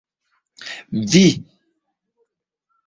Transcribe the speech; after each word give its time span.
Vi!!! 1.11 1.23